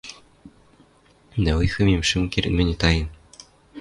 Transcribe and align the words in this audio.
Дӓ 1.43 1.51
ойхемӹм 1.59 2.01
шӹм 2.09 2.23
керд 2.33 2.51
мӹньӹ 2.57 2.75
таен— 2.81 3.07